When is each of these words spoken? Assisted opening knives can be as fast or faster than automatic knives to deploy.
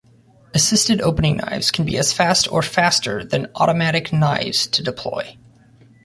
Assisted 0.55 0.99
opening 1.01 1.37
knives 1.37 1.69
can 1.69 1.85
be 1.85 1.95
as 1.95 2.11
fast 2.11 2.51
or 2.51 2.63
faster 2.63 3.23
than 3.23 3.51
automatic 3.53 4.11
knives 4.11 4.65
to 4.65 4.81
deploy. 4.81 5.37